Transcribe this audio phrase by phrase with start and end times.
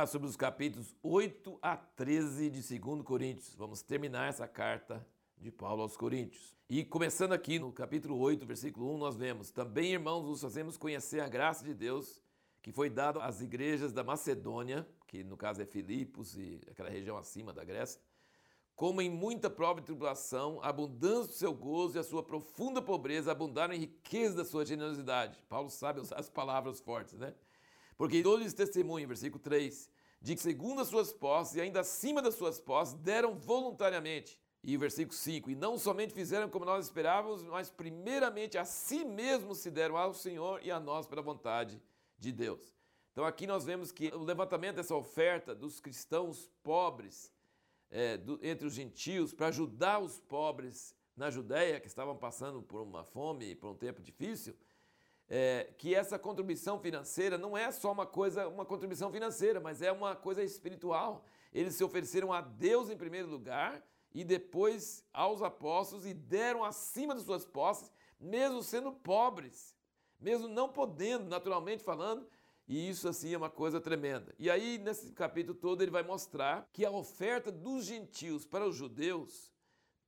[0.00, 3.54] falar sobre os capítulos 8 a 13 de 2 Coríntios.
[3.54, 5.06] Vamos terminar essa carta
[5.36, 6.56] de Paulo aos Coríntios.
[6.68, 11.20] E começando aqui no capítulo 8, versículo 1, nós vemos: Também, irmãos, vos fazemos conhecer
[11.20, 12.22] a graça de Deus
[12.62, 17.18] que foi dado às igrejas da Macedônia, que no caso é Filipos e aquela região
[17.18, 18.00] acima da Grécia,
[18.74, 22.80] como em muita prova e tribulação, a abundância do seu gozo e a sua profunda
[22.80, 25.38] pobreza abundaram em riqueza da sua generosidade.
[25.48, 27.34] Paulo sabe usar as palavras fortes, né?
[28.00, 32.34] Porque dou-lhes testemunho, versículo 3, de que segundo as suas posses e ainda acima das
[32.34, 34.38] suas posses, deram voluntariamente.
[34.62, 39.04] E o versículo 5, e não somente fizeram como nós esperávamos, mas primeiramente a si
[39.04, 41.80] mesmos se deram ao Senhor e a nós pela vontade
[42.18, 42.74] de Deus.
[43.12, 47.32] Então aqui nós vemos que o levantamento dessa oferta dos cristãos pobres
[47.90, 52.82] é, do, entre os gentios para ajudar os pobres na Judéia que estavam passando por
[52.82, 54.54] uma fome, por um tempo difícil,
[55.30, 59.92] é, que essa contribuição financeira não é só uma coisa, uma contribuição financeira, mas é
[59.92, 61.24] uma coisa espiritual.
[61.54, 63.80] Eles se ofereceram a Deus em primeiro lugar
[64.12, 69.76] e depois aos apóstolos e deram acima de suas posses, mesmo sendo pobres,
[70.18, 72.26] mesmo não podendo, naturalmente falando,
[72.66, 74.34] e isso assim é uma coisa tremenda.
[74.36, 78.74] E aí, nesse capítulo todo, ele vai mostrar que a oferta dos gentios para os
[78.74, 79.50] judeus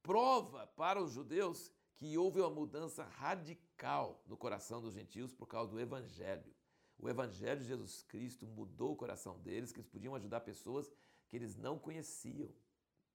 [0.02, 3.71] prova para os judeus que houve uma mudança radical
[4.26, 6.54] no coração dos gentios por causa do Evangelho.
[6.98, 10.88] O Evangelho de Jesus Cristo mudou o coração deles, que eles podiam ajudar pessoas
[11.28, 12.48] que eles não conheciam.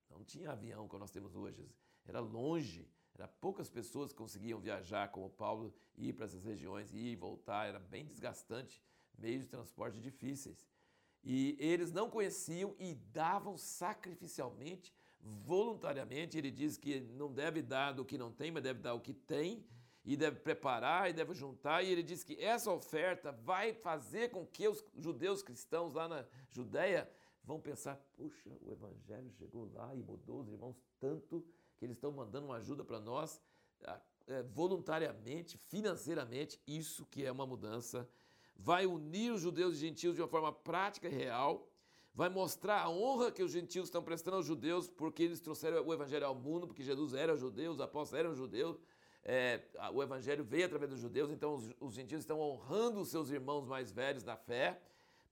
[0.09, 1.69] Não tinha avião como nós temos hoje,
[2.05, 7.13] era longe, era poucas pessoas que conseguiam viajar como Paulo, ir para essas regiões, ir
[7.13, 8.81] e voltar, era bem desgastante,
[9.17, 10.67] meios de transporte difíceis.
[11.23, 16.37] E eles não conheciam e davam sacrificialmente voluntariamente.
[16.37, 19.13] Ele diz que não deve dar do que não tem, mas deve dar o que
[19.13, 19.65] tem,
[20.07, 21.83] e deve preparar e deve juntar.
[21.83, 26.25] E ele diz que essa oferta vai fazer com que os judeus cristãos lá na
[26.49, 27.11] Judéia
[27.43, 31.45] vão pensar: puxa, o evangelho chegou lá e mudou os irmãos tanto
[31.77, 33.41] que eles estão mandando uma ajuda para nós
[34.27, 36.57] é, voluntariamente, financeiramente.
[36.65, 38.09] Isso que é uma mudança.
[38.55, 41.67] Vai unir os judeus e gentios de uma forma prática e real
[42.17, 45.93] vai mostrar a honra que os gentios estão prestando aos judeus, porque eles trouxeram o
[45.93, 48.81] evangelho ao mundo, porque Jesus era judeu, os apóstolos eram judeus,
[49.23, 49.61] é,
[49.93, 53.65] o evangelho veio através dos judeus, então os, os gentios estão honrando os seus irmãos
[53.65, 54.81] mais velhos na fé,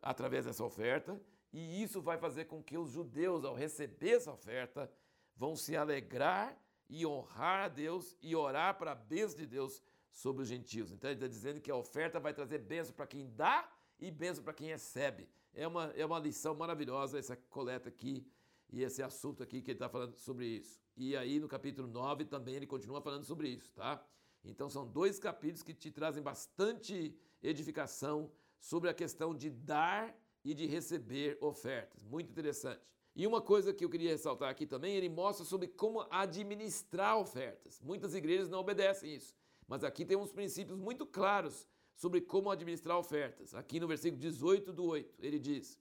[0.01, 1.19] através dessa oferta,
[1.51, 4.91] e isso vai fazer com que os judeus, ao receber essa oferta,
[5.35, 6.57] vão se alegrar
[6.89, 9.81] e honrar a Deus e orar para a bênção de Deus
[10.11, 10.91] sobre os gentios.
[10.91, 13.69] Então ele está dizendo que a oferta vai trazer bênção para quem dá
[13.99, 15.27] e bênção para quem recebe.
[15.53, 18.25] É uma, é uma lição maravilhosa essa coleta aqui
[18.71, 20.81] e esse assunto aqui que ele está falando sobre isso.
[20.95, 24.03] E aí no capítulo 9 também ele continua falando sobre isso, tá?
[24.43, 30.53] Então são dois capítulos que te trazem bastante edificação sobre a questão de dar e
[30.53, 32.03] de receber ofertas.
[32.03, 32.81] Muito interessante.
[33.15, 37.79] E uma coisa que eu queria ressaltar aqui também, ele mostra sobre como administrar ofertas.
[37.81, 39.33] Muitas igrejas não obedecem isso,
[39.67, 43.55] mas aqui tem uns princípios muito claros sobre como administrar ofertas.
[43.55, 45.79] Aqui no versículo 18 do 8, ele diz: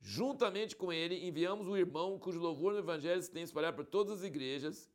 [0.00, 4.18] Juntamente com ele enviamos o irmão cujo louvor no evangelho se tem espalhado por todas
[4.18, 4.88] as igrejas.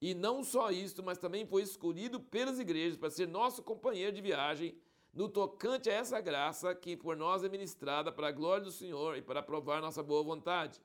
[0.00, 4.22] E não só isto, mas também foi escolhido pelas igrejas para ser nosso companheiro de
[4.22, 4.76] viagem
[5.12, 9.16] no tocante a essa graça que por nós é ministrada para a glória do Senhor
[9.16, 10.80] e para provar nossa boa vontade.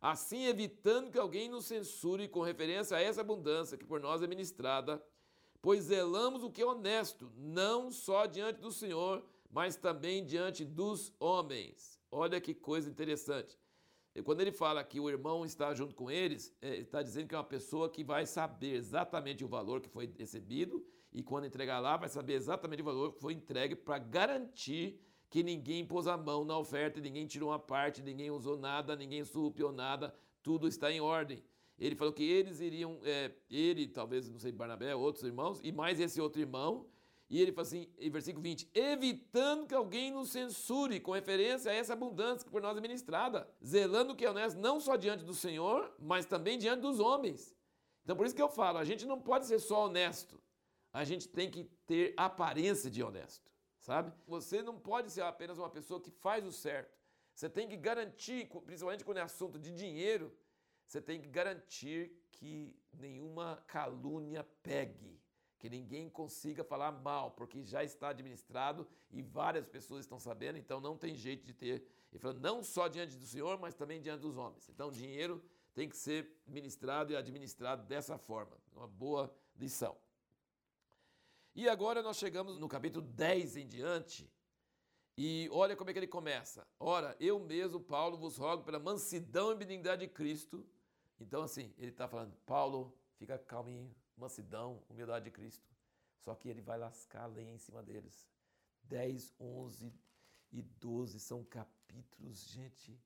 [0.00, 4.26] Assim, evitando que alguém nos censure com referência a essa abundância que por nós é
[4.26, 5.02] ministrada,
[5.60, 11.12] pois zelamos o que é honesto, não só diante do Senhor, mas também diante dos
[11.18, 11.95] homens.
[12.10, 13.58] Olha que coisa interessante.
[14.24, 17.38] Quando ele fala que o irmão está junto com eles, é, está dizendo que é
[17.38, 21.96] uma pessoa que vai saber exatamente o valor que foi recebido e quando entregar lá,
[21.96, 26.44] vai saber exatamente o valor que foi entregue para garantir que ninguém pôs a mão
[26.44, 31.00] na oferta, ninguém tirou uma parte, ninguém usou nada, ninguém surrupiou nada, tudo está em
[31.00, 31.42] ordem.
[31.78, 36.00] Ele falou que eles iriam, é, ele, talvez, não sei, Barnabé, outros irmãos, e mais
[36.00, 36.86] esse outro irmão.
[37.28, 41.74] E ele fala assim, em versículo 20: evitando que alguém nos censure com referência a
[41.74, 45.34] essa abundância que por nós é ministrada, zelando que é honesto não só diante do
[45.34, 47.54] Senhor, mas também diante dos homens.
[48.04, 50.40] Então, por isso que eu falo: a gente não pode ser só honesto,
[50.92, 53.50] a gente tem que ter aparência de honesto,
[53.80, 54.12] sabe?
[54.26, 56.96] Você não pode ser apenas uma pessoa que faz o certo.
[57.34, 60.32] Você tem que garantir, principalmente quando é assunto de dinheiro,
[60.86, 65.20] você tem que garantir que nenhuma calúnia pegue,
[65.66, 70.80] que ninguém consiga falar mal, porque já está administrado e várias pessoas estão sabendo, então
[70.80, 71.84] não tem jeito de ter.
[72.12, 74.68] Ele falou, não só diante do Senhor, mas também diante dos homens.
[74.68, 75.42] Então, dinheiro
[75.74, 78.56] tem que ser ministrado e administrado dessa forma.
[78.72, 79.96] Uma boa lição.
[81.52, 84.30] E agora nós chegamos no capítulo 10 em diante,
[85.18, 86.64] E olha como é que ele começa.
[86.78, 90.64] Ora, eu mesmo, Paulo, vos rogo pela mansidão e benignidade de Cristo.
[91.18, 95.68] Então, assim, ele está falando, Paulo, fica calminho, mansidão, humildade de Cristo.
[96.18, 98.28] Só que ele vai lascar a lei em cima deles.
[98.84, 99.92] 10, 11
[100.52, 102.98] e 12 são capítulos, gente.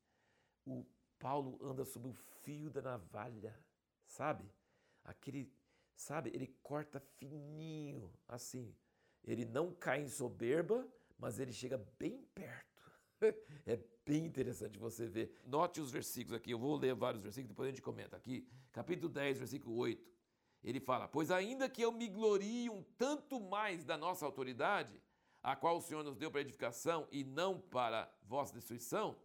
[0.64, 0.86] O
[1.18, 3.58] Paulo anda sob o fio da navalha,
[4.06, 4.50] sabe?
[5.04, 5.52] Aquele,
[5.94, 8.74] sabe, ele corta fininho, assim.
[9.24, 10.86] Ele não cai em soberba,
[11.18, 12.70] mas ele chega bem perto.
[13.66, 15.38] É bem interessante você ver.
[15.44, 18.48] Note os versículos aqui, eu vou ler vários versículos, depois a gente comenta aqui.
[18.72, 20.10] Capítulo 10, versículo 8.
[20.62, 25.00] Ele fala: Pois ainda que eu me glorie um tanto mais da nossa autoridade,
[25.42, 29.16] a qual o Senhor nos deu para edificação e não para vossa destruição,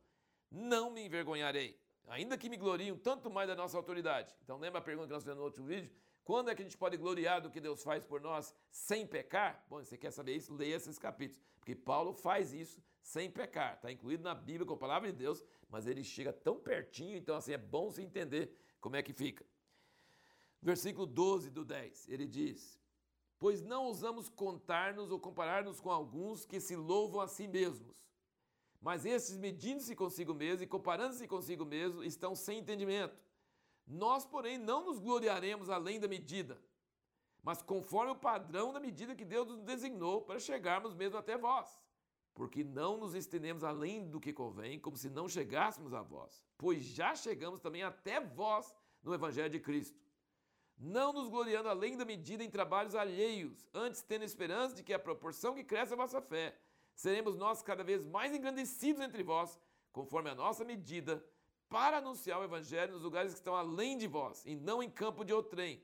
[0.50, 4.36] não me envergonharei ainda que me gloriam tanto mais da nossa autoridade.
[4.44, 5.92] Então lembra a pergunta que nós fizemos no outro vídeo?
[6.24, 9.64] Quando é que a gente pode gloriar do que Deus faz por nós sem pecar?
[9.70, 10.54] Bom, você quer saber isso?
[10.54, 11.42] Leia esses capítulos.
[11.60, 13.76] Porque Paulo faz isso sem pecar.
[13.76, 17.36] Está incluído na Bíblia com a palavra de Deus, mas ele chega tão pertinho, então
[17.36, 18.52] assim é bom se entender
[18.82, 19.46] como é que fica.
[20.62, 22.80] Versículo 12 do 10, ele diz:
[23.38, 28.06] Pois não ousamos contar-nos ou comparar-nos com alguns que se louvam a si mesmos
[28.86, 33.20] mas estes, medindo-se consigo mesmo e comparando-se consigo mesmo, estão sem entendimento.
[33.88, 36.62] Nós, porém, não nos gloriaremos além da medida,
[37.42, 41.82] mas conforme o padrão da medida que Deus nos designou para chegarmos mesmo até vós.
[42.36, 46.84] Porque não nos estendemos além do que convém, como se não chegássemos a vós, pois
[46.84, 48.72] já chegamos também até vós
[49.02, 50.00] no Evangelho de Cristo.
[50.78, 55.00] Não nos gloriando além da medida em trabalhos alheios, antes tendo esperança de que a
[55.00, 56.58] proporção que cresce a vossa fé
[56.94, 59.60] seremos nós cada vez mais engrandecidos entre vós,
[59.92, 61.26] conforme a nossa medida,
[61.70, 65.24] para anunciar o Evangelho nos lugares que estão além de vós, e não em campo
[65.24, 65.84] de outrem,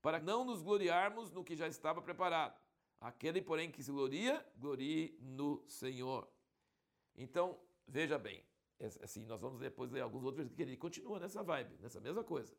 [0.00, 2.60] para não nos gloriarmos no que já estava preparado.
[3.00, 6.28] Aquele, porém, que se gloria, glorie no Senhor.
[7.16, 8.44] Então, veja bem,
[9.02, 12.54] assim, nós vamos depois ler alguns outros que ele continua nessa vibe, nessa mesma coisa.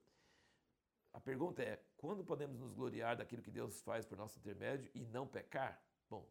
[1.14, 5.06] A pergunta é: quando podemos nos gloriar daquilo que Deus faz por nosso intermédio e
[5.06, 5.82] não pecar?
[6.10, 6.28] Bom,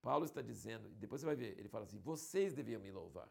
[0.00, 3.28] Paulo está dizendo, e depois você vai ver, ele fala assim: vocês deviam me louvar,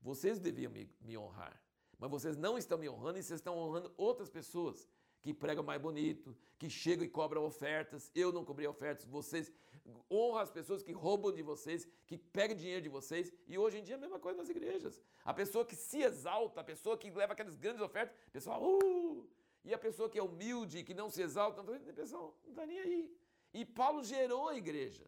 [0.00, 1.60] vocês deviam me, me honrar,
[1.98, 4.88] mas vocês não estão me honrando e vocês estão honrando outras pessoas
[5.20, 8.10] que pregam mais bonito, que chegam e cobram ofertas.
[8.14, 9.52] Eu não cobri ofertas, vocês
[10.10, 13.32] honram as pessoas que roubam de vocês, que pegam dinheiro de vocês.
[13.46, 15.00] E hoje em dia é a mesma coisa nas igrejas.
[15.24, 19.28] A pessoa que se exalta, a pessoa que leva aquelas grandes ofertas, pessoal, uh!
[19.68, 23.14] E a pessoa que é humilde, que não se exalta, não está nem aí.
[23.52, 25.04] E Paulo gerou a igreja.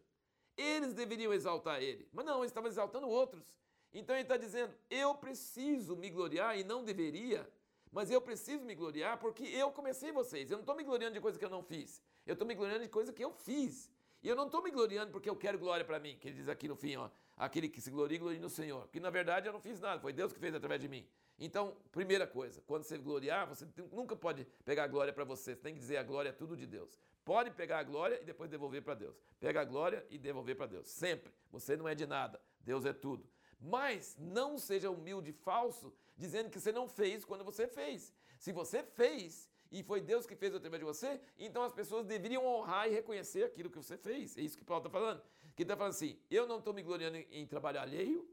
[0.55, 3.57] Eles deveriam exaltar ele, mas não, eles estavam exaltando outros.
[3.91, 7.49] Então ele está dizendo: eu preciso me gloriar e não deveria,
[7.91, 10.51] mas eu preciso me gloriar porque eu comecei vocês.
[10.51, 12.83] Eu não estou me gloriando de coisa que eu não fiz, eu estou me gloriando
[12.83, 13.89] de coisa que eu fiz.
[14.21, 16.47] E eu não estou me gloriando porque eu quero glória para mim, que ele diz
[16.47, 17.09] aqui no fim, ó,
[17.41, 18.87] aquele que se gloria, gloria no Senhor.
[18.89, 21.07] Que na verdade eu não fiz nada, foi Deus que fez através de mim.
[21.39, 25.61] Então, primeira coisa, quando você gloriar, você nunca pode pegar a glória para você, você
[25.61, 26.99] tem que dizer a glória é tudo de Deus.
[27.25, 29.19] Pode pegar a glória e depois devolver para Deus.
[29.39, 30.87] Pega a glória e devolver para Deus.
[30.87, 31.33] Sempre.
[31.51, 33.27] Você não é de nada, Deus é tudo.
[33.59, 38.13] Mas não seja humilde e falso dizendo que você não fez quando você fez.
[38.37, 42.45] Se você fez e foi Deus que fez através de você, então as pessoas deveriam
[42.45, 44.37] honrar e reconhecer aquilo que você fez.
[44.37, 45.23] É isso que Paulo está falando.
[45.55, 48.27] Que está falando assim: eu não estou me gloriando em, em trabalho alheio,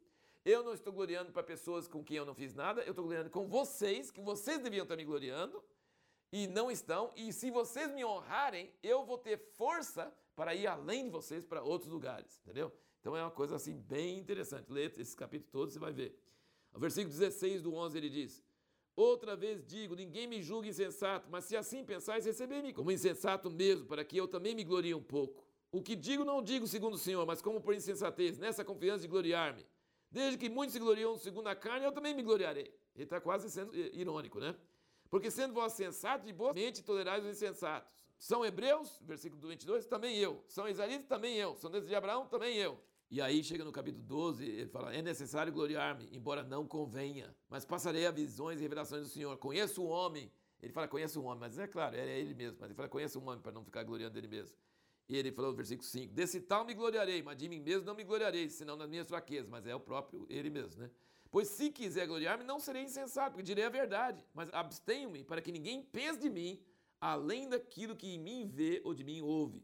[0.45, 3.31] eu não estou gloriando para pessoas com quem eu não fiz nada, eu estou gloriando
[3.31, 5.63] com vocês, que vocês deviam estar me gloriando
[6.33, 7.13] e não estão.
[7.15, 11.63] E se vocês me honrarem, eu vou ter força para ir além de vocês para
[11.63, 12.73] outros lugares, entendeu?
[13.01, 14.71] Então é uma coisa assim bem interessante.
[14.73, 16.19] Lê esse capítulo todo, você vai ver.
[16.75, 18.43] O versículo 16 do 11 ele diz:
[18.99, 23.87] Outra vez digo: ninguém me julgue insensato, mas se assim pensais, recebei-me como insensato mesmo,
[23.87, 25.47] para que eu também me glorie um pouco.
[25.71, 29.07] O que digo, não digo segundo o Senhor, mas como por insensatez, nessa confiança de
[29.07, 29.65] gloriar-me.
[30.11, 32.75] Desde que muitos se gloriam segundo a carne, eu também me gloriarei.
[32.93, 34.57] Ele está quase sendo irônico, né?
[35.09, 37.89] Porque sendo vós sensatos, de boa mente tolerais os insensatos.
[38.19, 40.43] São hebreus, versículo 22, também eu.
[40.49, 41.55] São israelitas, também eu.
[41.55, 42.81] São desde de Abraão, também eu.
[43.11, 47.65] E aí chega no capítulo 12, ele fala: É necessário gloriar-me, embora não convenha, mas
[47.65, 49.37] passarei a visões e revelações do Senhor.
[49.39, 50.31] Conheço o homem.
[50.63, 52.59] Ele fala: Conheço o homem, mas é claro, é ele mesmo.
[52.61, 54.55] Mas ele fala: Conheço o homem, para não ficar gloriando dele mesmo.
[55.09, 57.95] E ele falou no versículo 5: Desse tal me gloriarei, mas de mim mesmo não
[57.95, 59.49] me gloriarei, senão nas minhas fraquezas.
[59.49, 60.91] Mas é o próprio ele mesmo, né?
[61.31, 64.23] Pois se quiser gloriar-me, não serei insensato, porque direi a verdade.
[64.35, 66.63] Mas abstenho-me para que ninguém pense de mim
[67.01, 69.63] além daquilo que em mim vê ou de mim ouve.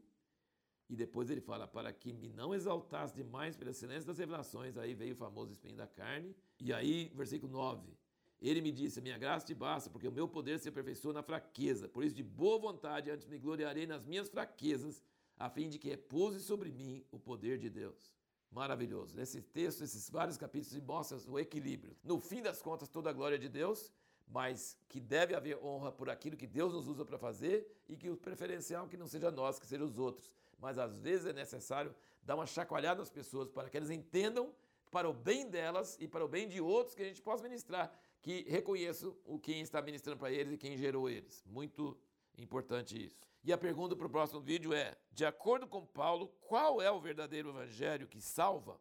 [0.89, 4.77] E depois ele fala: para que me não exaltasse demais pela excelência das revelações.
[4.77, 6.35] Aí veio o famoso espinho da carne.
[6.61, 7.97] E aí, versículo 9.
[8.41, 11.89] Ele me disse: Minha graça te basta, porque o meu poder se aperfeiçoa na fraqueza.
[11.89, 15.03] Por isso, de boa vontade, antes me gloriarei nas minhas fraquezas
[15.39, 18.13] a fim de que repouse sobre mim o poder de Deus.
[18.51, 19.17] maravilhoso.
[19.17, 21.97] Nesse texto, esses vários capítulos mostram o equilíbrio.
[22.05, 23.91] No fim das contas, toda a glória é de Deus,
[24.29, 28.09] mas que deve haver honra por aquilo que Deus nos usa para fazer e que
[28.09, 30.31] o preferencial que não seja nós, que seja os outros.
[30.65, 34.51] Mas às vezes é necessário dar uma chacoalhada nas pessoas para que elas entendam
[34.91, 37.93] para o bem delas e para o bem de outros que a gente possa ministrar,
[38.23, 41.45] que reconheçam o quem está ministrando para eles e quem gerou eles.
[41.45, 41.95] Muito
[42.39, 43.19] importante isso.
[43.45, 46.99] E a pergunta para o próximo vídeo é: de acordo com Paulo, qual é o
[46.99, 48.81] verdadeiro evangelho que salva?